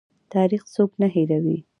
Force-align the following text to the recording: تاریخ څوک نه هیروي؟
تاریخ 0.33 0.63
څوک 0.73 0.91
نه 1.01 1.07
هیروي؟ 1.15 1.57